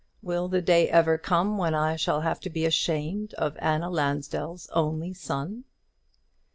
[0.23, 4.67] will the day ever come when I shall have to be ashamed of Anna Lansdell's
[4.73, 5.63] only son?"